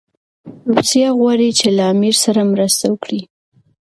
روسیه 0.73 1.09
غواړي 1.19 1.49
چي 1.59 1.67
له 1.77 1.83
امیر 1.93 2.15
سره 2.25 2.41
مرسته 2.53 2.85
وکړي. 2.89 3.21